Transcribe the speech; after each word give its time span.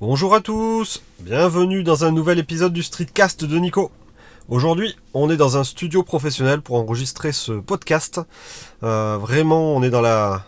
Bonjour 0.00 0.34
à 0.34 0.40
tous, 0.40 1.02
bienvenue 1.20 1.84
dans 1.84 2.04
un 2.04 2.10
nouvel 2.10 2.38
épisode 2.40 2.72
du 2.72 2.82
Streetcast 2.82 3.44
de 3.44 3.58
Nico. 3.58 3.92
Aujourd'hui, 4.48 4.96
on 5.14 5.30
est 5.30 5.36
dans 5.36 5.56
un 5.56 5.62
studio 5.62 6.02
professionnel 6.02 6.60
pour 6.60 6.76
enregistrer 6.76 7.30
ce 7.30 7.52
podcast. 7.52 8.20
Euh, 8.82 9.16
vraiment, 9.20 9.76
on 9.76 9.82
est 9.82 9.90
dans 9.90 10.00
la, 10.00 10.44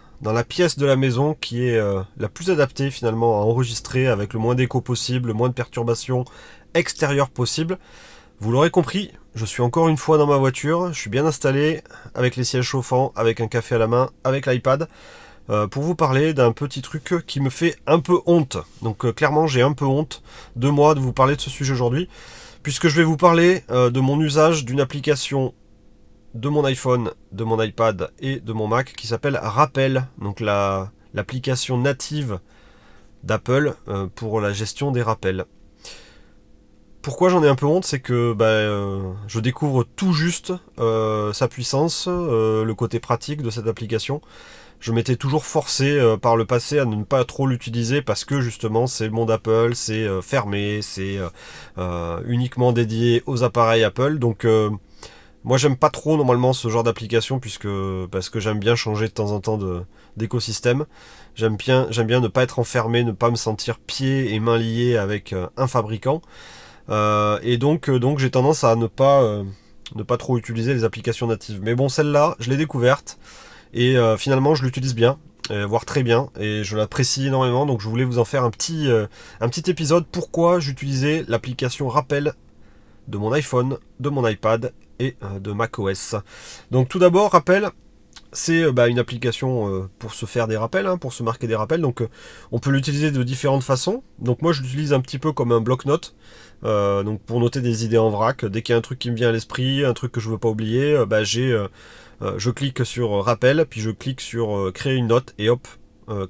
pièce 0.48 0.77
de 0.77 0.86
la 0.86 0.96
maison 0.96 1.36
qui 1.41 1.68
est 1.68 1.77
euh, 1.77 2.00
la 2.16 2.29
plus 2.29 2.50
adaptée 2.50 2.91
finalement 2.91 3.41
à 3.41 3.45
enregistrer 3.45 4.09
avec 4.09 4.32
le 4.32 4.41
moins 4.41 4.57
d'écho 4.57 4.80
possible, 4.80 5.29
le 5.29 5.34
moins 5.34 5.48
de 5.48 5.54
perturbations 5.54 6.24
extérieures 6.74 7.30
possible. 7.30 7.79
Vous 8.40 8.50
l'aurez 8.50 8.70
compris, 8.70 9.12
je 9.36 9.45
suis 9.45 9.62
encore 9.62 9.88
une 9.88 9.96
fois 9.96 10.18
dans 10.18 10.26
ma 10.26 10.36
voiture, 10.36 10.92
je 10.92 10.98
suis 10.98 11.11
bien 11.11 11.24
installé 11.26 11.82
avec 12.14 12.34
les 12.34 12.42
sièges 12.42 12.64
chauffants, 12.64 13.12
avec 13.14 13.40
un 13.40 13.46
café 13.46 13.76
à 13.76 13.79
la 13.79 13.86
main, 13.86 14.11
avec 14.24 14.46
l'iPad. 14.46 14.88
Euh, 15.50 15.66
pour 15.66 15.82
vous 15.82 15.95
parler 15.95 16.32
d'un 16.32 16.52
petit 16.52 16.80
truc 16.80 17.22
qui 17.27 17.40
me 17.40 17.50
fait 17.50 17.77
un 17.86 18.00
peu 18.00 18.20
honte. 18.24 18.56
Donc 18.80 19.04
euh, 19.04 19.12
clairement 19.12 19.46
j'ai 19.46 19.60
un 19.60 19.73
peu 19.73 19.84
honte 19.84 20.23
de 20.56 20.70
moi 20.70 20.95
de 20.95 21.00
vous 21.00 21.12
parler 21.12 21.36
de 21.36 21.41
ce 21.41 21.50
sujet 21.50 21.73
aujourd'hui, 21.73 22.09
puisque 22.62 22.88
je 22.88 22.96
vais 22.96 23.05
vous 23.05 23.19
parler 23.19 23.62
euh, 23.70 23.91
de 23.91 24.00
mon 24.00 24.19
usage 24.20 24.64
d'une 24.64 24.80
application 24.80 25.52
de 26.33 26.48
mon 26.48 26.64
iPhone, 26.64 27.10
de 27.33 27.45
mon 27.45 27.60
iPad 27.62 28.10
et 28.20 28.41
de 28.41 28.52
mon 28.55 28.66
Mac 28.69 28.95
qui 28.95 29.06
s'appelle 29.06 29.38
Rappel, 29.41 30.06
donc 30.19 30.41
l'application 30.41 31.77
native 31.77 32.41
d'Apple 33.22 33.74
pour 34.16 34.41
la 34.41 34.52
gestion 34.52 34.91
des 34.91 35.00
rappels. 35.00 35.45
Pourquoi 37.02 37.28
j'en 37.28 37.45
ai 37.45 37.48
un 37.48 37.55
peu 37.55 37.66
honte, 37.66 37.84
c'est 37.84 38.00
que 38.00 38.33
bah, 38.33 39.14
je 39.28 39.38
découvre 39.38 39.84
tout 39.84 40.12
juste 40.12 40.52
sa 40.77 41.48
puissance, 41.48 42.08
le 42.08 42.72
côté 42.72 42.98
pratique 42.98 43.41
de 43.41 43.50
cette 43.50 43.69
application 43.69 44.20
je 44.84 44.93
m'étais 44.93 45.16
toujours 45.16 45.47
forcé 45.47 45.98
euh, 45.98 46.19
par 46.19 46.37
le 46.37 46.45
passé 46.45 46.79
à 46.79 46.84
ne 46.84 47.05
pas 47.05 47.25
trop 47.25 47.47
l'utiliser 47.47 48.02
parce 48.02 48.27
que 48.27 48.42
justement 48.42 48.87
c'est 48.87 49.06
le 49.06 49.12
monde 49.12 49.30
Apple, 49.30 49.70
c'est 49.75 50.05
euh, 50.05 50.20
fermé, 50.20 50.80
c'est 50.83 51.19
euh, 51.78 52.20
uniquement 52.27 52.70
dédié 52.70 53.23
aux 53.25 53.45
appareils 53.45 53.83
Apple. 53.83 54.19
Donc 54.19 54.47
moi 55.42 55.56
j'aime 55.56 55.78
pas 55.78 55.89
trop 55.89 56.19
normalement 56.19 56.53
ce 56.53 56.69
genre 56.69 56.83
d'application 56.83 57.39
puisque 57.39 57.69
parce 58.11 58.28
que 58.28 58.41
j'aime 58.41 58.58
bien 58.58 58.75
changer 58.75 59.08
de 59.08 59.12
temps 59.12 59.31
en 59.31 59.41
temps 59.41 59.58
d'écosystème. 60.19 60.84
J'aime 61.34 61.56
bien, 61.56 61.86
j'aime 61.89 62.06
bien 62.06 62.20
ne 62.20 62.28
pas 62.28 62.42
être 62.42 62.58
enfermé, 62.58 63.05
ne 63.05 63.12
pas 63.12 63.30
me 63.30 63.36
sentir 63.36 63.78
pieds 63.78 64.34
et 64.34 64.39
mains 64.39 64.58
liés 64.58 64.98
avec 64.98 65.34
un 65.56 65.67
fabricant. 65.67 66.20
et 66.91 67.56
donc, 67.56 67.91
donc 67.91 68.19
j'ai 68.19 68.30
tendance 68.30 68.64
à 68.64 68.77
ne 68.77 68.86
pas, 68.86 69.42
ne 69.95 70.03
pas 70.03 70.19
trop 70.19 70.36
utiliser 70.36 70.75
les 70.75 70.84
applications 70.84 71.27
natives. 71.27 71.61
Mais 71.62 71.75
bon, 71.75 71.89
celle-là, 71.89 72.36
je 72.39 72.51
l'ai 72.51 72.58
découverte. 72.58 73.19
Et 73.75 73.97
euh, 73.97 74.17
finalement, 74.17 74.55
je 74.55 74.62
l'utilise 74.62 74.94
bien, 74.94 75.19
euh, 75.50 75.67
voire 75.67 75.84
très 75.84 76.05
bien, 76.05 76.30
et 76.39 76.62
je 76.62 76.77
l'apprécie 76.77 77.27
énormément. 77.27 77.67
Donc 77.67 77.80
je 77.80 77.89
voulais 77.89 78.05
vous 78.05 78.20
en 78.20 78.25
faire 78.25 78.44
un 78.44 78.50
petit, 78.50 78.89
euh, 78.89 79.06
un 79.41 79.48
petit 79.48 79.69
épisode. 79.69 80.06
Pourquoi 80.06 80.61
j'utilisais 80.61 81.25
l'application 81.27 81.89
Rappel 81.89 82.34
de 83.08 83.19
mon 83.19 83.33
iPhone, 83.33 83.77
de 83.98 84.08
mon 84.08 84.27
iPad 84.27 84.72
et 85.00 85.17
de 85.41 85.52
macOS. 85.52 86.14
Donc 86.70 86.89
tout 86.89 87.00
d'abord, 87.00 87.33
Rappel, 87.33 87.69
c'est 88.34 88.70
bah, 88.72 88.88
une 88.88 88.98
application 88.98 89.88
pour 89.98 90.12
se 90.12 90.27
faire 90.27 90.46
des 90.46 90.56
rappels, 90.56 90.86
hein, 90.86 90.98
pour 90.98 91.12
se 91.12 91.22
marquer 91.22 91.46
des 91.46 91.54
rappels. 91.54 91.80
Donc 91.80 92.06
on 92.52 92.58
peut 92.58 92.70
l'utiliser 92.70 93.10
de 93.10 93.22
différentes 93.22 93.62
façons. 93.64 94.02
Donc 94.18 94.42
moi 94.42 94.52
je 94.52 94.62
l'utilise 94.62 94.92
un 94.92 95.00
petit 95.00 95.18
peu 95.18 95.32
comme 95.32 95.52
un 95.52 95.60
bloc-notes. 95.60 96.14
pour 96.60 97.40
noter 97.40 97.60
des 97.60 97.84
idées 97.84 97.98
en 97.98 98.10
vrac. 98.10 98.44
Dès 98.44 98.62
qu'il 98.62 98.72
y 98.72 98.77
a 98.77 98.78
un 98.78 98.82
truc 98.82 98.98
qui 98.98 99.10
me 99.10 99.16
vient 99.16 99.30
à 99.30 99.32
l'esprit, 99.32 99.84
un 99.84 99.94
truc 99.94 100.12
que 100.12 100.20
je 100.20 100.28
veux 100.28 100.38
pas 100.38 100.48
oublier, 100.48 101.05
bah, 101.06 101.24
euh, 102.22 102.34
je 102.38 102.50
clique 102.50 102.84
sur 102.84 103.12
euh, 103.12 103.20
rappel, 103.20 103.64
puis 103.68 103.80
je 103.80 103.90
clique 103.90 104.20
sur 104.20 104.56
euh, 104.56 104.72
créer 104.72 104.94
une 104.94 105.08
note 105.08 105.34
et 105.38 105.50
hop, 105.50 105.66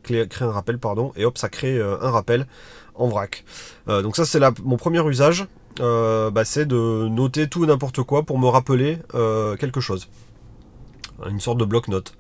créer 0.02 0.27
un 0.41 0.50
rappel, 0.50 0.78
pardon, 0.78 1.12
et 1.16 1.25
hop, 1.25 1.36
ça 1.36 1.48
crée 1.48 1.80
un 1.82 2.10
rappel 2.10 2.47
en 2.94 3.08
vrac. 3.08 3.44
donc 3.88 4.14
ça 4.14 4.25
c'est 4.25 4.38
mon 4.62 4.77
premier 4.77 5.05
usage, 5.05 5.47
bah, 5.78 6.44
c'est 6.44 6.64
de 6.64 7.08
noter 7.08 7.48
tout 7.48 7.64
et 7.64 7.66
n'importe 7.66 8.05
quoi 8.05 8.22
pour 8.22 8.38
me 8.38 8.47
rappeler 8.47 8.98
quelque 9.59 9.81
chose. 9.81 10.09
Une 11.28 11.41
sorte 11.41 11.58
de 11.58 11.64
bloc-notes. 11.64 12.14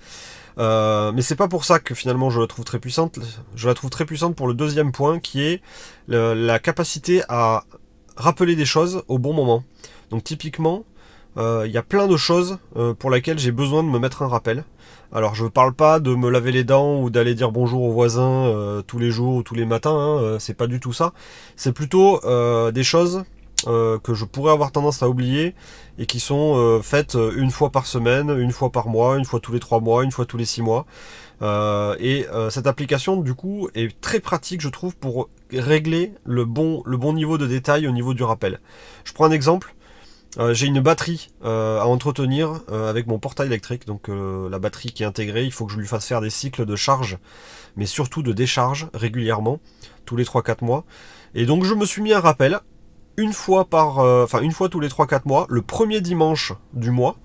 mais 0.58 1.22
c'est 1.22 1.36
pas 1.36 1.48
pour 1.48 1.64
ça 1.64 1.78
que 1.78 1.94
finalement 1.94 2.30
je 2.30 2.40
la 2.40 2.46
trouve 2.46 2.64
très 2.64 2.78
puissante. 2.78 3.18
Je 3.54 3.68
la 3.68 3.74
trouve 3.74 3.90
très 3.90 4.04
puissante 4.04 4.36
pour 4.36 4.48
le 4.48 4.54
deuxième 4.54 4.92
point 4.92 5.18
qui 5.18 5.42
est 5.42 5.62
la 6.08 6.58
capacité 6.58 7.22
à 7.28 7.64
rappeler 8.16 8.56
des 8.56 8.64
choses 8.64 9.02
au 9.08 9.18
bon 9.18 9.32
moment. 9.32 9.64
Donc 10.10 10.24
typiquement, 10.24 10.84
il 11.36 11.42
euh, 11.42 11.66
y 11.66 11.78
a 11.78 11.82
plein 11.82 12.06
de 12.06 12.16
choses 12.16 12.58
euh, 12.76 12.94
pour 12.94 13.10
lesquelles 13.10 13.38
j'ai 13.38 13.50
besoin 13.50 13.82
de 13.82 13.88
me 13.88 13.98
mettre 13.98 14.22
un 14.22 14.28
rappel. 14.28 14.64
Alors 15.12 15.34
je 15.34 15.44
ne 15.44 15.48
parle 15.48 15.74
pas 15.74 16.00
de 16.00 16.14
me 16.14 16.30
laver 16.30 16.52
les 16.52 16.64
dents 16.64 17.00
ou 17.00 17.10
d'aller 17.10 17.34
dire 17.34 17.50
bonjour 17.50 17.82
aux 17.82 17.92
voisins 17.92 18.46
euh, 18.46 18.82
tous 18.82 18.98
les 18.98 19.10
jours 19.10 19.36
ou 19.36 19.42
tous 19.42 19.54
les 19.54 19.64
matins, 19.64 19.96
hein, 19.96 20.36
c'est 20.38 20.54
pas 20.54 20.66
du 20.66 20.80
tout 20.80 20.92
ça. 20.92 21.12
C'est 21.56 21.72
plutôt 21.72 22.20
des 22.70 22.84
choses 22.84 23.24
que 23.64 24.12
je 24.12 24.24
pourrais 24.24 24.52
avoir 24.52 24.72
tendance 24.72 25.02
à 25.02 25.08
oublier 25.08 25.54
et 25.98 26.06
qui 26.06 26.20
sont 26.20 26.80
faites 26.82 27.16
une 27.36 27.50
fois 27.50 27.70
par 27.70 27.86
semaine, 27.86 28.28
une 28.38 28.52
fois 28.52 28.70
par 28.70 28.88
mois, 28.88 29.16
une 29.16 29.24
fois 29.24 29.40
tous 29.40 29.52
les 29.52 29.60
trois 29.60 29.80
mois, 29.80 30.04
une 30.04 30.12
fois 30.12 30.26
tous 30.26 30.36
les 30.36 30.44
six 30.44 30.60
mois. 30.60 30.84
et 31.40 32.26
cette 32.50 32.66
application 32.66 33.16
du 33.16 33.34
coup 33.34 33.68
est 33.74 33.98
très 34.00 34.20
pratique 34.20 34.60
je 34.60 34.68
trouve 34.68 34.96
pour 34.96 35.28
régler 35.52 36.12
le 36.24 36.44
bon, 36.44 36.82
le 36.84 36.96
bon 36.96 37.12
niveau 37.12 37.38
de 37.38 37.46
détail 37.46 37.86
au 37.86 37.92
niveau 37.92 38.14
du 38.14 38.22
rappel. 38.22 38.60
Je 39.04 39.12
prends 39.12 39.26
un 39.26 39.30
exemple. 39.30 39.74
Euh, 40.38 40.52
j'ai 40.52 40.66
une 40.66 40.80
batterie 40.80 41.30
euh, 41.44 41.80
à 41.80 41.84
entretenir 41.84 42.60
euh, 42.68 42.90
avec 42.90 43.06
mon 43.06 43.18
portail 43.18 43.46
électrique. 43.46 43.86
Donc 43.86 44.08
la 44.08 44.58
batterie 44.58 44.92
qui 44.92 45.02
est 45.02 45.06
intégrée, 45.06 45.44
il 45.44 45.52
faut 45.52 45.66
que 45.66 45.72
je 45.72 45.78
lui 45.78 45.86
fasse 45.86 46.06
faire 46.06 46.20
des 46.20 46.30
cycles 46.30 46.64
de 46.66 46.76
charge, 46.76 47.18
mais 47.76 47.86
surtout 47.86 48.22
de 48.22 48.32
décharge 48.32 48.88
régulièrement, 48.94 49.60
tous 50.04 50.16
les 50.16 50.24
3-4 50.24 50.64
mois. 50.64 50.84
Et 51.34 51.46
donc 51.46 51.64
je 51.64 51.74
me 51.74 51.84
suis 51.84 52.02
mis 52.02 52.12
un 52.12 52.20
rappel 52.20 52.60
une 53.16 53.32
fois 53.32 53.64
par, 53.64 53.98
enfin 53.98 54.40
une 54.40 54.52
fois 54.52 54.68
tous 54.68 54.80
les 54.80 54.88
3-4 54.88 55.22
mois, 55.24 55.46
le 55.48 55.62
premier 55.62 56.00
dimanche 56.00 56.52
du 56.72 56.90
mois. 56.90 57.16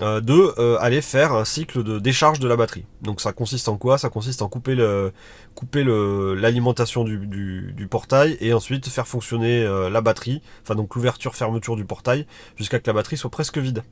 Euh, 0.00 0.20
de 0.20 0.54
euh, 0.58 0.78
aller 0.78 1.02
faire 1.02 1.32
un 1.32 1.44
cycle 1.44 1.82
de 1.82 1.98
décharge 1.98 2.38
de 2.38 2.46
la 2.46 2.54
batterie. 2.54 2.84
Donc 3.02 3.20
ça 3.20 3.32
consiste 3.32 3.68
en 3.68 3.76
quoi? 3.76 3.98
Ça 3.98 4.10
consiste 4.10 4.42
en 4.42 4.48
couper 4.48 4.76
le 4.76 5.12
l'alimentation 6.34 7.02
du, 7.02 7.88
portail 7.90 8.36
et 8.40 8.52
ensuite 8.52 8.86
faire 8.86 9.08
fonctionner 9.08 9.64
euh, 9.64 9.90
la 9.90 10.00
batterie, 10.00 10.40
enfin 10.62 10.76
donc 10.76 10.94
l'ouverture 10.94 11.34
fermeture 11.34 11.74
du 11.74 11.84
portail 11.84 12.26
jusqu'à 12.54 12.78
que 12.78 12.86
la 12.86 12.92
batterie 12.92 13.16
soit 13.16 13.30
presque 13.30 13.58
vide. 13.58 13.82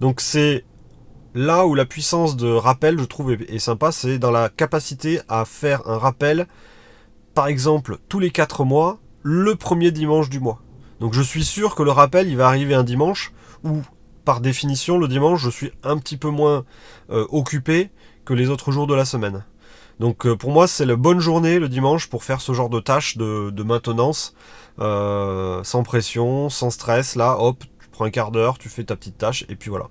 Donc 0.00 0.20
c'est 0.20 0.66
là 1.34 1.64
où 1.64 1.74
la 1.74 1.86
puissance 1.86 2.36
de 2.36 2.48
rappel 2.48 2.98
je 2.98 3.04
trouve 3.04 3.32
est, 3.32 3.50
est 3.50 3.58
sympa, 3.58 3.90
c'est 3.90 4.18
dans 4.18 4.32
la 4.32 4.50
capacité 4.50 5.22
à 5.28 5.46
faire 5.46 5.88
un 5.88 5.96
rappel 5.96 6.46
par 7.32 7.46
exemple 7.46 7.96
tous 8.10 8.18
les 8.18 8.30
4 8.30 8.66
mois 8.66 8.98
le 9.22 9.54
premier 9.56 9.90
dimanche 9.90 10.30
du 10.30 10.40
mois. 10.40 10.60
Donc 11.00 11.14
je 11.14 11.22
suis 11.22 11.44
sûr 11.44 11.74
que 11.74 11.82
le 11.82 11.90
rappel 11.90 12.28
il 12.28 12.36
va 12.36 12.46
arriver 12.46 12.74
un 12.74 12.84
dimanche 12.84 13.32
où 13.64 13.82
par 14.24 14.40
définition, 14.40 14.98
le 14.98 15.08
dimanche, 15.08 15.40
je 15.40 15.50
suis 15.50 15.72
un 15.82 15.98
petit 15.98 16.16
peu 16.16 16.30
moins 16.30 16.64
euh, 17.10 17.26
occupé 17.30 17.90
que 18.24 18.34
les 18.34 18.48
autres 18.50 18.70
jours 18.70 18.86
de 18.86 18.94
la 18.94 19.04
semaine. 19.04 19.44
Donc 19.98 20.26
euh, 20.26 20.36
pour 20.36 20.52
moi, 20.52 20.66
c'est 20.66 20.86
la 20.86 20.96
bonne 20.96 21.20
journée 21.20 21.58
le 21.58 21.68
dimanche 21.68 22.08
pour 22.08 22.24
faire 22.24 22.40
ce 22.40 22.52
genre 22.52 22.70
de 22.70 22.80
tâches 22.80 23.16
de, 23.16 23.62
maintenance, 23.62 24.34
euh, 24.80 25.62
sans 25.64 25.82
pression, 25.82 26.48
sans 26.48 26.70
stress. 26.70 27.16
Là, 27.16 27.36
hop, 27.38 27.64
tu 27.80 27.88
prends 27.90 28.04
un 28.04 28.10
quart 28.10 28.30
d'heure, 28.30 28.58
tu 28.58 28.68
fais 28.68 28.84
ta 28.84 28.96
petite 28.96 29.18
tâche, 29.18 29.44
et 29.48 29.56
puis 29.56 29.70
voilà. 29.70 29.88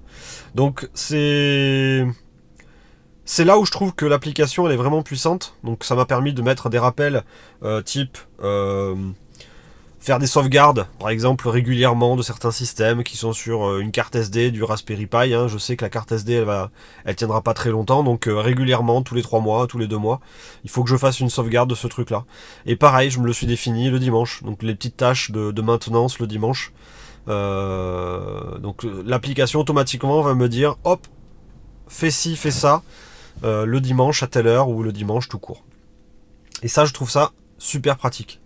Donc 0.56 0.90
c'est... 0.94 2.06
C'est 3.34 3.46
là 3.46 3.58
où 3.58 3.66
je 3.66 3.72
trouve 3.72 3.94
que 3.94 4.06
l'application 4.06 4.70
est 4.70 4.76
vraiment 4.76 5.04
puissante. 5.04 5.56
Donc 5.64 5.86
ça 5.86 5.96
m'a 5.96 6.06
permis 6.06 6.34
de 6.34 6.42
mettre 6.42 6.70
des 6.70 6.80
rappels 6.80 7.24
type 7.86 8.18
faire 10.02 10.18
des 10.18 10.26
sauvegardes, 10.26 10.88
par 11.00 11.10
exemple 11.10 11.48
régulièrement 11.48 12.16
de 12.16 12.24
certains 12.24 12.50
systèmes 12.50 13.04
qui 13.04 13.18
sont 13.18 13.34
sur 13.34 13.68
euh, 13.68 13.80
une 13.80 13.92
carte 13.92 14.16
SD 14.16 14.50
du 14.50 14.64
Raspberry 14.64 15.06
Pi. 15.06 15.34
Hein. 15.34 15.48
Je 15.48 15.60
sais 15.60 15.78
que 15.78 15.86
la 15.86 15.90
carte 15.90 16.12
SD 16.12 16.34
elle 16.34 16.46
va, 16.46 16.72
elle 17.06 17.16
tiendra 17.16 17.42
pas 17.42 17.54
très 17.54 17.70
longtemps, 17.70 18.04
donc 18.04 18.28
euh, 18.28 18.40
régulièrement, 18.40 19.04
tous 19.04 19.14
les 19.14 19.22
trois 19.22 19.42
mois, 19.42 19.68
tous 19.68 19.78
les 19.78 19.88
deux 19.88 20.00
mois, 20.00 20.20
il 20.64 20.72
faut 20.72 20.84
que 20.84 20.90
je 20.90 20.98
fasse 20.98 21.20
une 21.20 21.30
sauvegarde 21.30 21.70
de 21.70 21.76
ce 21.76 21.86
truc-là. 21.86 22.26
Et 22.66 22.76
pareil, 22.76 23.12
je 23.12 23.20
me 23.20 23.28
le 23.28 23.34
suis 23.34 23.46
défini 23.46 23.92
le 23.92 24.00
dimanche, 24.00 24.42
donc 24.44 24.64
les 24.64 24.74
petites 24.74 24.98
tâches 24.98 25.30
de, 25.30 25.62
maintenance 25.62 26.18
le 26.18 26.26
dimanche. 26.26 26.74
Euh, 27.28 28.58
donc 28.58 28.84
l'application 29.06 29.60
automatiquement 29.60 30.24
va 30.24 30.34
me 30.34 30.50
dire, 30.50 30.78
hop, 30.84 31.06
fais 31.88 32.10
ci, 32.10 32.36
fais 32.36 32.50
ça, 32.50 32.82
le 33.44 33.80
dimanche 33.80 34.24
à 34.24 34.28
telle 34.28 34.48
heure 34.48 34.70
ou 34.70 34.84
le 34.84 34.92
dimanche 34.92 35.30
tout 35.30 35.40
court. 35.40 35.64
Et 36.64 36.68
ça, 36.68 36.86
je 36.86 36.94
trouve 36.94 37.10
ça 37.10 37.32
super 37.58 37.98
pratique. 37.98 38.42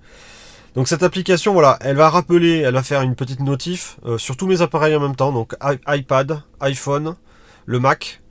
Donc 0.75 0.89
cette 0.89 1.03
application, 1.03 1.53
voilà, 1.53 1.77
elle 1.79 1.95
va 1.95 2.09
rappeler, 2.09 2.59
elle 2.59 2.73
va 2.73 2.83
faire 2.83 3.01
une 3.01 3.15
petite 3.15 3.39
notif 3.39 3.97
euh, 4.05 4.17
sur 4.17 4.35
tous 4.35 4.45
mes 4.45 4.61
appareils 4.61 4.93
en 4.93 4.99
même 4.99 5.15
temps, 5.15 5.31
donc 5.31 5.55
iPad, 5.87 6.41
iPhone, 6.59 7.15
le 7.65 7.79
Mac, 7.79 8.21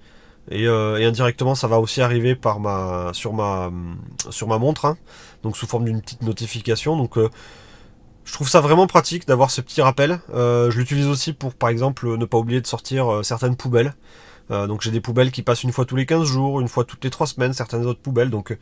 euh, 0.53 0.99
et, 0.99 1.07
indirectement 1.07 1.55
ça 1.55 1.69
va 1.69 1.81
aussi 1.81 2.03
arriver 2.03 2.35
par 2.35 2.61
ma, 2.61 3.13
sur, 3.15 3.33
ma, 3.33 3.71
montre, 4.59 4.85
hein. 4.85 4.99
donc 5.43 5.57
sous 5.57 5.67
forme 5.67 5.87
d'une 5.87 6.03
petite 6.03 6.21
notification. 6.21 6.99
Donc 6.99 7.17
euh, 7.17 7.31
je 8.27 8.33
trouve 8.35 8.49
ça 8.51 8.61
vraiment 8.61 8.87
pratique 8.87 9.27
d'avoir 9.27 9.51
ce 9.51 9.63
petit 9.63 9.81
rappel. 9.81 10.21
je 10.35 10.77
l'utilise 10.77 11.07
aussi 11.07 11.33
pour 11.33 11.55
par 11.55 11.71
exemple 11.71 12.15
ne 12.15 12.25
pas 12.27 12.37
oublier 12.37 12.61
de 12.61 12.67
sortir 12.67 13.21
certaines 13.23 13.57
poubelles. 13.57 13.95
Donc 14.51 14.83
j'ai 14.83 14.91
des 14.91 15.01
poubelles 15.01 15.31
qui 15.31 15.43
passent 15.43 15.63
une 15.63 15.73
fois 15.73 15.85
tous 15.85 15.97
les 15.97 16.07
15 16.07 16.25
jours, 16.25 16.61
une 16.61 16.69
fois 16.69 16.85
toutes 16.85 17.03
les 17.05 17.11
3 17.11 17.27
semaines, 17.27 17.53
certaines 17.53 17.87
autres 17.87 18.01
poubelles. 18.01 18.31
Donc 18.31 18.57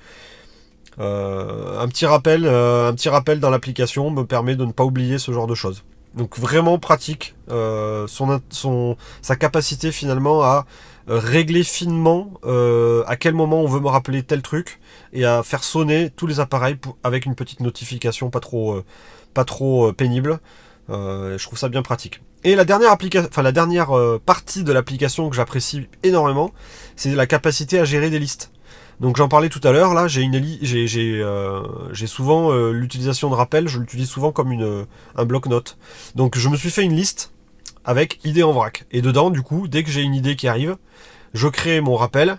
un 0.99 1.89
petit 1.89 2.07
rappel, 2.07 2.47
un 2.47 2.93
petit 2.95 3.09
rappel 3.09 3.41
dans 3.41 3.51
l'application 3.51 4.11
me 4.11 4.25
permet 4.25 4.57
de 4.57 4.65
ne 4.65 4.73
pas 4.73 4.85
oublier 4.85 5.19
ce 5.19 5.33
genre 5.33 5.47
de 5.47 5.55
choses. 5.55 5.85
Donc 6.15 6.39
vraiment 6.39 6.79
pratique, 6.79 7.35
sa 7.49 9.37
capacité 9.37 9.93
finalement 9.93 10.43
à 10.43 10.67
régler 11.09 11.65
finement 11.65 12.33
à 12.45 13.17
quel 13.17 13.35
moment 13.35 13.63
on 13.63 13.67
veut 13.67 13.81
me 13.81 13.89
rappeler 13.89 14.23
tel 14.23 14.43
truc 14.43 14.79
et 15.13 15.25
à 15.25 15.43
faire 15.43 15.65
sonner 15.65 16.11
tous 16.11 16.27
les 16.27 16.39
appareils 16.39 16.77
avec 17.03 17.27
une 17.27 17.35
petite 17.35 17.61
notification 17.61 18.31
pas 18.31 18.41
trop 18.41 19.93
pénible. 19.95 20.39
je 20.89 21.43
trouve 21.43 21.59
ça 21.59 21.69
bien 21.69 21.83
pratique. 21.83 22.21
Et 22.45 22.57
la 22.57 22.65
dernière, 22.65 22.93
enfin, 22.93 23.43
la 23.43 23.53
dernière 23.53 23.97
euh, 23.97 24.21
partie 24.25 24.65
de 24.65 24.73
l'application 24.73 25.31
que 25.31 25.37
j'apprécie 25.37 25.87
énormément, 26.03 26.53
c'est 26.97 27.15
la 27.15 27.27
capacité 27.27 27.79
à 27.79 27.85
gérer 27.85 28.11
des 28.11 28.19
listes. 28.19 28.51
Donc 29.01 29.17
j'en 29.17 29.29
parlais 29.29 29.49
tout 29.49 29.61
à 29.65 29.73
l'heure, 29.73 29.95
là, 29.95 30.07
j'ai 30.07 30.29
euh, 31.23 31.63
souvent 32.07 32.53
euh, 32.53 32.73
l'utilisation 32.73 33.31
de 33.31 33.35
rappel, 33.35 33.69
je 33.69 33.79
l'utilise 33.79 34.09
souvent 34.09 34.33
comme 34.33 34.53
une, 34.53 34.87
un 35.17 35.25
bloc-notes. 35.25 35.77
Donc 36.15 36.37
je 36.37 36.49
me 36.49 36.57
suis 36.57 36.71
fait 36.71 36.85
une 36.85 36.95
liste 36.95 37.33
avec 37.85 38.21
idée 38.25 38.43
en 38.43 38.53
vrac. 38.53 38.87
Et 38.93 39.03
dedans, 39.03 39.31
du 39.31 39.43
coup, 39.43 39.69
dès 39.69 39.83
que 39.83 39.91
j'ai 39.91 40.03
une 40.03 40.15
idée 40.15 40.37
qui 40.37 40.49
arrive, 40.49 40.77
je 41.35 41.49
crée 41.49 41.81
mon 41.81 41.97
rappel 41.97 42.39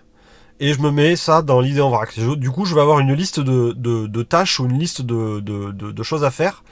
et 0.59 0.73
je 0.73 0.79
me 0.79 0.91
mets 0.91 1.15
ça 1.15 1.41
dans 1.41 1.59
l'idée 1.59 1.81
en 1.81 1.89
vrac. 1.89 2.17
du 2.17 2.51
coup, 2.51 2.65
je 2.65 2.75
vais 2.75 2.81
avoir 2.81 2.99
une 2.99 3.13
liste 3.13 3.39
de, 3.39 3.73
de, 3.73 4.23
tâches 4.23 4.59
ou 4.59 4.65
une 4.65 4.79
liste 4.79 5.01
de, 5.01 5.39
de 5.39 6.03
choses 6.03 6.23
à 6.23 6.31
faire. 6.31 6.63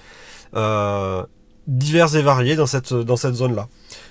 Euh, 0.56 1.24
divers 1.72 2.16
et 2.16 2.22
variés 2.22 2.56
dans 2.56 2.66
cette, 2.66 2.94
dans 2.94 3.16
cette 3.16 3.36
zone-là. 3.36 3.68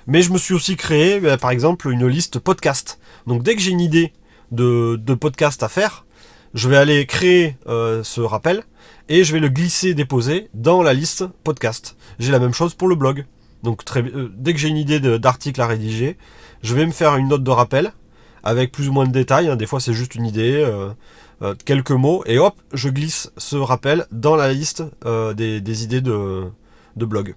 Mais 0.06 0.22
je 0.22 0.32
me 0.32 0.38
suis 0.38 0.54
aussi 0.54 0.76
créé, 0.76 1.20
bah, 1.20 1.36
par 1.36 1.50
exemple, 1.50 1.90
une 1.90 2.06
liste 2.06 2.38
podcast. 2.38 2.98
Donc 3.26 3.42
dès 3.42 3.54
que 3.54 3.60
j'ai 3.60 3.70
une 3.70 3.80
idée 3.80 4.12
de, 4.50 4.96
podcast 5.14 5.62
à 5.62 5.68
faire, 5.68 6.06
je 6.54 6.68
vais 6.68 6.76
aller 6.76 7.06
créer 7.06 7.56
euh, 7.68 8.02
ce 8.02 8.20
rappel 8.20 8.64
et 9.08 9.24
je 9.24 9.32
vais 9.32 9.40
le 9.40 9.48
glisser, 9.48 9.94
déposer 9.94 10.48
dans 10.54 10.82
la 10.82 10.94
liste 10.94 11.26
podcast. 11.44 11.96
J'ai 12.18 12.32
la 12.32 12.38
même 12.38 12.54
chose 12.54 12.74
pour 12.74 12.88
le 12.88 12.94
blog. 12.94 13.26
Donc 13.62 13.84
très, 13.84 14.02
euh, 14.02 14.30
dès 14.34 14.54
que 14.54 14.58
j'ai 14.58 14.68
une 14.68 14.78
idée 14.78 15.00
d'article 15.18 15.60
à 15.60 15.66
rédiger, 15.66 16.16
je 16.62 16.74
vais 16.74 16.86
me 16.86 16.92
faire 16.92 17.16
une 17.16 17.28
note 17.28 17.44
de 17.44 17.50
rappel 17.50 17.92
avec 18.42 18.72
plus 18.72 18.88
ou 18.88 18.92
moins 18.92 19.06
de 19.06 19.12
détails. 19.12 19.48
Hein. 19.48 19.56
Des 19.56 19.66
fois 19.66 19.80
c'est 19.80 19.92
juste 19.92 20.14
une 20.14 20.24
idée, 20.24 20.64
euh, 21.42 21.54
quelques 21.66 21.90
mots, 21.90 22.22
et 22.26 22.38
hop, 22.38 22.54
je 22.72 22.88
glisse 22.88 23.30
ce 23.36 23.56
rappel 23.56 24.06
dans 24.10 24.34
la 24.34 24.52
liste 24.52 24.82
des, 25.04 25.84
idées 25.84 26.00
de 26.00 26.50
blog. 26.96 27.34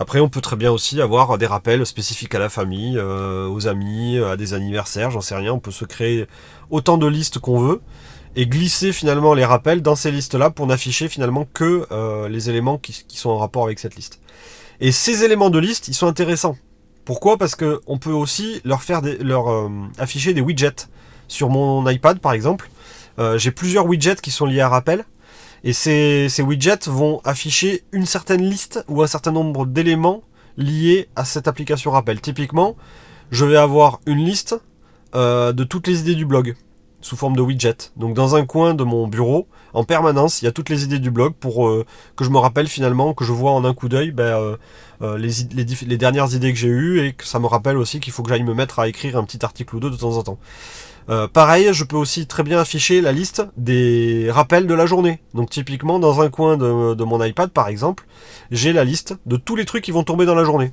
Après, 0.00 0.20
on 0.20 0.28
peut 0.28 0.40
très 0.40 0.54
bien 0.54 0.70
aussi 0.70 1.00
avoir 1.00 1.36
des 1.38 1.46
rappels 1.46 1.84
spécifiques 1.84 2.32
à 2.36 2.38
la 2.38 2.48
famille, 2.48 2.96
euh, 2.96 3.48
aux 3.48 3.66
amis, 3.66 4.16
à 4.18 4.36
des 4.36 4.54
anniversaires, 4.54 5.10
j'en 5.10 5.20
sais 5.20 5.34
rien. 5.34 5.52
On 5.52 5.58
peut 5.58 5.72
se 5.72 5.84
créer 5.84 6.28
autant 6.70 6.98
de 6.98 7.06
listes 7.08 7.40
qu'on 7.40 7.58
veut 7.58 7.80
et 8.36 8.46
glisser 8.46 8.92
finalement 8.92 9.34
les 9.34 9.44
rappels 9.44 9.82
dans 9.82 9.96
ces 9.96 10.12
listes-là 10.12 10.50
pour 10.50 10.68
n'afficher 10.68 11.08
finalement 11.08 11.48
que 11.52 11.84
euh, 11.90 12.28
les 12.28 12.48
éléments 12.48 12.78
qui, 12.78 13.04
sont 13.08 13.30
en 13.30 13.38
rapport 13.38 13.64
avec 13.64 13.80
cette 13.80 13.96
liste. 13.96 14.20
Et 14.80 14.92
ces 14.92 15.24
éléments 15.24 15.50
de 15.50 15.58
liste, 15.58 15.88
ils 15.88 15.94
sont 15.94 16.06
intéressants. 16.06 16.56
Pourquoi? 17.04 17.36
Parce 17.36 17.56
que 17.56 17.80
on 17.88 17.98
peut 17.98 18.12
aussi 18.12 18.60
leur 18.64 18.82
faire 18.82 19.00
euh, 19.04 19.68
afficher 19.98 20.32
des 20.32 20.40
widgets 20.40 20.86
sur 21.26 21.48
mon 21.48 21.88
iPad 21.88 22.20
par 22.20 22.32
exemple. 22.32 22.70
J'ai 23.34 23.50
plusieurs 23.50 23.84
widgets 23.84 24.20
qui 24.22 24.30
sont 24.30 24.46
liés 24.46 24.60
à 24.60 24.68
rappel. 24.68 25.04
Et 25.64 25.72
ces, 25.72 26.28
widgets 26.40 26.86
vont 26.86 27.20
afficher 27.24 27.84
une 27.92 28.06
certaine 28.06 28.42
liste 28.42 28.84
ou 28.88 29.02
un 29.02 29.06
certain 29.06 29.32
nombre 29.32 29.66
d'éléments 29.66 30.22
liés 30.56 31.08
à 31.16 31.24
cette 31.24 31.48
application 31.48 31.90
rappel. 31.90 32.20
Typiquement, 32.20 32.76
je 33.30 33.44
vais 33.44 33.56
avoir 33.56 34.00
une 34.06 34.24
liste 34.24 34.60
euh, 35.14 35.52
de 35.52 35.64
toutes 35.64 35.86
les 35.86 36.00
idées 36.00 36.14
du 36.14 36.26
blog 36.26 36.54
sous 37.00 37.16
forme 37.16 37.36
de 37.36 37.42
widget. 37.42 37.92
Donc 37.96 38.14
dans 38.14 38.34
un 38.34 38.44
coin 38.44 38.74
de 38.74 38.82
mon 38.82 39.06
bureau, 39.06 39.46
en 39.72 39.84
permanence, 39.84 40.42
il 40.42 40.46
y 40.46 40.48
a 40.48 40.52
toutes 40.52 40.68
les 40.68 40.82
idées 40.82 40.98
du 40.98 41.12
blog 41.12 41.34
pour 41.38 41.68
euh, 41.68 41.84
que 42.16 42.24
je 42.24 42.30
me 42.30 42.38
rappelle 42.38 42.66
finalement, 42.66 43.14
que 43.14 43.24
je 43.24 43.32
vois 43.32 43.52
en 43.52 43.64
un 43.64 43.72
coup 43.72 43.88
d'œil 43.88 44.10
ben, 44.10 44.56
euh, 45.02 45.16
les, 45.16 45.30
les, 45.54 45.96
dernières 45.96 46.34
idées 46.34 46.52
que 46.52 46.58
j'ai 46.58 46.68
eues 46.68 47.00
et 47.00 47.12
que 47.12 47.24
ça 47.24 47.38
me 47.38 47.46
rappelle 47.46 47.76
aussi 47.76 48.00
qu'il 48.00 48.12
faut 48.12 48.24
que 48.24 48.30
j'aille 48.30 48.42
me 48.42 48.54
mettre 48.54 48.80
à 48.80 48.88
écrire 48.88 49.16
un 49.16 49.22
petit 49.22 49.44
article 49.44 49.76
ou 49.76 49.80
deux 49.80 49.90
de 49.90 49.96
temps 49.96 50.16
en 50.16 50.22
temps. 50.24 50.38
Euh, 51.10 51.26
pareil, 51.26 51.70
je 51.72 51.84
peux 51.84 51.96
aussi 51.96 52.26
très 52.26 52.42
bien 52.42 52.58
afficher 52.58 53.00
la 53.00 53.12
liste 53.12 53.42
des 53.56 54.30
rappels 54.30 54.66
de 54.66 54.74
la 54.74 54.86
journée. 54.86 55.20
Donc 55.34 55.50
typiquement, 55.50 55.98
dans 55.98 56.20
un 56.20 56.28
coin 56.28 56.56
de, 56.56 57.04
mon 57.04 57.24
iPad, 57.24 57.50
par 57.50 57.68
exemple, 57.68 58.04
j'ai 58.50 58.72
la 58.72 58.84
liste 58.84 59.16
de 59.26 59.36
tous 59.36 59.56
les 59.56 59.64
trucs 59.64 59.84
qui 59.84 59.90
vont 59.90 60.04
tomber 60.04 60.26
dans 60.26 60.34
la 60.34 60.44
journée. 60.44 60.72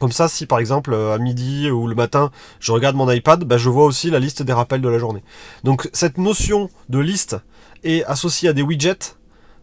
Comme 0.00 0.12
ça, 0.12 0.26
si 0.26 0.46
par 0.46 0.58
exemple 0.58 0.94
à 0.94 1.16
midi 1.18 1.70
ou 1.70 1.86
le 1.86 1.94
matin, 1.94 2.32
je 2.58 2.72
regarde 2.72 2.96
mon 2.96 3.08
iPad, 3.08 3.44
bah, 3.44 3.56
je 3.56 3.68
vois 3.68 3.84
aussi 3.84 4.10
la 4.10 4.18
liste 4.18 4.42
des 4.42 4.52
rappels 4.52 4.80
de 4.80 4.88
la 4.88 4.98
journée. 4.98 5.22
Donc 5.62 5.88
cette 5.92 6.18
notion 6.18 6.70
de 6.88 6.98
liste 6.98 7.36
est 7.84 8.04
associée 8.04 8.48
à 8.48 8.52
des 8.52 8.62
widgets 8.62 9.14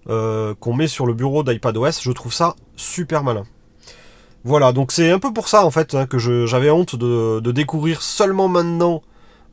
euh, 0.08 0.56
qu'on 0.60 0.74
met 0.74 0.88
sur 0.88 1.06
le 1.06 1.14
bureau 1.14 1.44
d'iPadOS. 1.44 2.02
Je 2.02 2.12
trouve 2.12 2.34
ça 2.34 2.56
super 2.78 3.24
malin. 3.24 3.44
Voilà, 4.46 4.72
donc 4.72 4.94
c'est 4.94 5.12
un 5.12 5.20
peu 5.20 5.34
pour 5.34 5.50
ça 5.50 5.66
en 5.66 5.72
fait 5.72 5.94
hein, 5.94 6.06
que 6.06 6.18
j'avais 6.18 6.70
honte 6.70 6.96
de, 6.96 7.52
découvrir 7.52 8.02
seulement 8.02 8.48
maintenant 8.48 9.02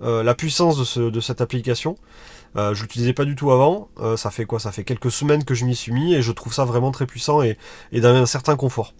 euh, 0.02 0.22
la 0.22 0.34
puissance 0.34 0.98
de, 0.98 1.20
cette 1.20 1.40
application. 1.40 1.96
Euh, 2.56 2.74
je 2.74 2.82
l'utilisais 2.82 3.12
pas 3.12 3.24
du 3.24 3.34
tout 3.34 3.50
avant. 3.50 3.88
Euh, 4.00 4.16
ça 4.16 4.30
fait 4.30 4.44
quoi? 4.44 4.58
Ça 4.58 4.72
fait 4.72 4.84
quelques 4.84 5.10
semaines 5.10 5.44
que 5.44 5.54
je 5.54 5.64
m'y 5.64 5.76
suis 5.76 5.92
mis 5.92 6.14
et 6.14 6.22
je 6.22 6.32
trouve 6.32 6.54
ça 6.54 6.64
vraiment 6.64 6.90
très 6.90 7.06
puissant 7.06 7.42
et, 7.42 7.56
d'un 7.92 8.26
certain 8.26 8.56
confort. 8.56 8.94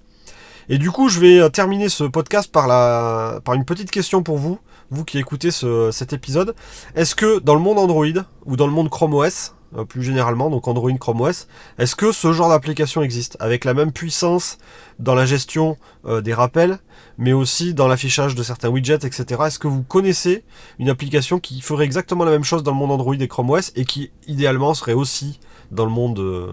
Et 0.68 0.78
du 0.78 0.90
coup, 0.90 1.08
je 1.08 1.20
vais 1.20 1.38
euh, 1.38 1.48
terminer 1.48 1.88
ce 1.88 2.04
podcast 2.04 2.50
par, 2.50 2.66
la, 2.66 3.40
par 3.44 3.54
une 3.54 3.64
petite 3.64 3.90
question 3.90 4.22
pour 4.22 4.36
vous, 4.36 4.58
vous 4.90 5.04
qui 5.04 5.18
écoutez 5.18 5.50
cet 5.50 6.12
épisode. 6.12 6.54
Est-ce 6.94 7.14
que 7.14 7.38
dans 7.38 7.54
le 7.54 7.60
monde 7.60 7.78
Android 7.78 8.06
ou 8.44 8.56
dans 8.56 8.66
le 8.66 8.72
monde 8.72 8.90
Chrome 8.90 9.14
OS, 9.14 9.54
plus 9.88 10.02
généralement, 10.02 10.50
donc 10.50 10.68
Android, 10.68 10.92
Chrome 10.98 11.20
OS, 11.20 11.48
est-ce 11.78 11.96
que 11.96 12.12
ce 12.12 12.32
genre 12.32 12.48
d'application 12.48 13.02
existe 13.02 13.36
avec 13.40 13.64
la 13.64 13.74
même 13.74 13.92
puissance 13.92 14.58
dans 14.98 15.14
la 15.14 15.26
gestion 15.26 15.76
euh, 16.06 16.20
des 16.20 16.34
rappels, 16.34 16.78
mais 17.18 17.32
aussi 17.32 17.74
dans 17.74 17.88
l'affichage 17.88 18.34
de 18.34 18.42
certains 18.42 18.68
widgets, 18.68 19.06
etc. 19.06 19.24
Est-ce 19.46 19.58
que 19.58 19.68
vous 19.68 19.82
connaissez 19.82 20.44
une 20.78 20.88
application 20.88 21.38
qui 21.38 21.60
ferait 21.60 21.84
exactement 21.84 22.24
la 22.24 22.30
même 22.30 22.44
chose 22.44 22.62
dans 22.62 22.72
le 22.72 22.78
monde 22.78 22.92
Android 22.92 23.14
et 23.14 23.28
Chrome 23.28 23.50
OS 23.50 23.72
et 23.76 23.84
qui 23.84 24.10
idéalement 24.26 24.74
serait 24.74 24.92
aussi 24.92 25.40
dans 25.70 25.84
le 25.84 25.90
monde 25.90 26.18
euh, 26.18 26.52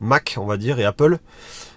Mac, 0.00 0.36
on 0.38 0.46
va 0.46 0.56
dire, 0.56 0.78
et 0.78 0.84
Apple? 0.84 1.18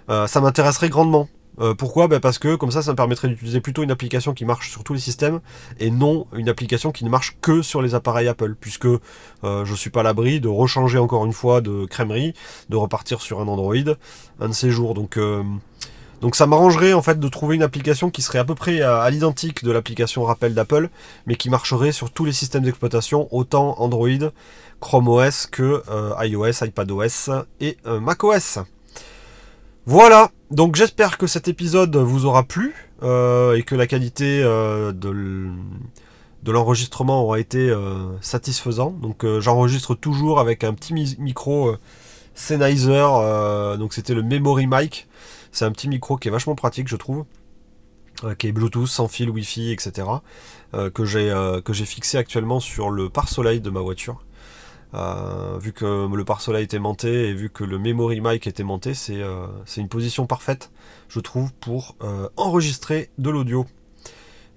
Ça 0.07 0.39
m'intéresserait 0.39 0.89
grandement. 0.89 1.27
Euh, 1.59 1.73
pourquoi? 1.73 2.07
Ben 2.07 2.19
Parce 2.19 2.39
que 2.39 2.55
comme 2.55 2.71
ça, 2.71 2.81
ça 2.81 2.91
me 2.91 2.95
permettrait 2.95 3.27
d'utiliser 3.27 3.61
plutôt 3.61 3.83
une 3.83 3.91
application 3.91 4.33
qui 4.33 4.45
marche 4.45 4.71
sur 4.71 4.83
tous 4.83 4.93
les 4.93 4.99
systèmes 4.99 5.39
et 5.79 5.89
non 5.91 6.27
une 6.33 6.49
application 6.49 6.91
qui 6.91 7.05
ne 7.05 7.09
marche 7.09 7.37
que 7.41 7.61
sur 7.61 7.81
les 7.81 7.95
appareils 7.95 8.27
Apple, 8.27 8.55
puisque 8.59 8.85
euh, 8.85 8.99
je 9.43 9.71
ne 9.71 9.77
suis 9.77 9.89
pas 9.89 10.01
à 10.01 10.03
l'abri 10.03 10.39
de 10.39 10.47
rechanger 10.47 10.97
encore 10.97 11.25
une 11.25 11.33
fois 11.33 11.61
de 11.61 11.85
crèmerie, 11.85 12.33
de 12.69 12.75
repartir 12.75 13.21
sur 13.21 13.39
un 13.39 13.47
Android 13.47 13.75
un 14.39 14.49
de 14.49 14.53
ces 14.53 14.69
jours. 14.69 14.93
Donc, 14.93 15.17
euh, 15.17 15.43
ça 16.33 16.47
m'arrangerait 16.47 16.93
en 16.93 17.03
fait 17.03 17.19
de 17.19 17.27
trouver 17.27 17.55
une 17.55 17.63
application 17.63 18.09
qui 18.09 18.21
serait 18.21 18.39
à 18.39 18.45
peu 18.45 18.55
près 18.55 18.81
à, 18.81 19.07
l'identique 19.11 19.63
de 19.63 19.71
l'application 19.71 20.23
rappel 20.23 20.55
d'Apple, 20.55 20.89
mais 21.27 21.35
qui 21.35 21.49
marcherait 21.49 21.91
sur 21.91 22.11
tous 22.11 22.25
les 22.25 22.31
systèmes 22.31 22.63
d'exploitation, 22.63 23.27
autant 23.31 23.79
Android, 23.79 24.09
Chrome 24.79 25.07
OS 25.07 25.45
que 25.45 25.83
iOS, 26.23 26.65
iPadOS 26.65 27.45
et 27.61 27.77
macOS. 27.85 28.59
Voilà, 29.87 30.31
donc 30.49 30.75
j'espère 30.75 31.19
que 31.19 31.27
cet 31.27 31.47
épisode 31.47 31.95
vous 31.95 32.25
aura 32.25 32.43
plu 32.43 32.73
euh, 33.03 33.53
et 33.53 33.61
que 33.61 33.75
la 33.75 33.85
qualité 33.85 34.41
euh, 34.43 34.91
de 34.91 36.51
l'enregistrement 36.51 37.21
aura 37.21 37.39
été 37.39 37.69
euh, 37.69 38.19
satisfaisant. 38.19 38.89
Donc 38.89 39.23
j'enregistre 39.39 39.93
toujours 39.93 40.39
avec 40.39 40.63
un 40.63 40.73
petit 40.73 40.95
micro 41.19 41.75
Sennheiser, 42.33 43.05
donc 43.77 43.93
c'était 43.93 44.15
le 44.15 44.23
Memory 44.23 44.65
Mic. 44.65 45.07
C'est 45.51 45.65
un 45.65 45.71
petit 45.71 45.87
micro 45.87 46.17
qui 46.17 46.29
est 46.29 46.31
vachement 46.31 46.55
pratique 46.55 46.87
je 46.87 46.95
trouve, 46.95 47.25
qui 48.39 48.47
est 48.47 48.51
Bluetooth, 48.51 48.87
sans 48.87 49.07
fil, 49.07 49.29
Wi-Fi, 49.29 49.71
etc. 49.71 50.07
que 50.95 51.05
j'ai 51.05 51.85
fixé 51.85 52.17
actuellement 52.17 52.59
sur 52.59 52.89
le 52.89 53.11
pare-soleil 53.11 53.61
de 53.61 53.69
ma 53.69 53.81
voiture. 53.81 54.25
Euh, 54.95 55.57
vu 55.59 55.73
que 55.73 56.07
le 56.07 56.25
pare-soleil 56.25 56.63
était 56.63 56.79
monté 56.79 57.29
et 57.29 57.33
vu 57.33 57.49
que 57.49 57.63
le 57.63 57.77
memory 57.77 58.21
mic 58.21 58.47
était 58.47 58.63
monté, 58.63 58.93
c'est 58.93 59.21
euh, 59.21 59.47
une 59.75 59.89
position 59.89 60.25
parfaite, 60.25 60.71
je 61.09 61.19
trouve, 61.19 61.51
pour 61.53 61.95
euh, 62.01 62.29
enregistrer 62.37 63.09
de 63.17 63.29
l'audio. 63.29 63.65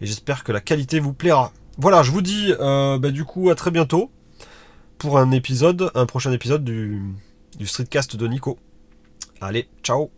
Et 0.00 0.06
j'espère 0.06 0.44
que 0.44 0.52
la 0.52 0.60
qualité 0.60 1.00
vous 1.00 1.12
plaira. 1.12 1.52
Voilà, 1.76 2.02
je 2.02 2.12
vous 2.12 2.22
dis 2.22 2.52
bah, 2.58 3.10
du 3.10 3.24
coup 3.24 3.50
à 3.50 3.54
très 3.54 3.70
bientôt 3.70 4.10
pour 4.96 5.18
un 5.18 5.30
épisode, 5.30 5.90
un 5.94 6.06
prochain 6.06 6.32
épisode 6.32 6.64
du, 6.64 7.02
du 7.56 7.66
streetcast 7.66 8.16
de 8.16 8.26
Nico. 8.26 8.58
Allez, 9.40 9.68
ciao 9.82 10.17